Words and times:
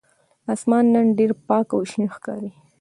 آسمان 0.53 0.85
نن 0.93 1.07
ډېر 1.17 1.31
پاک 1.47 1.67
او 1.75 1.81
شین 1.89 2.05
ښکاري. 2.15 2.51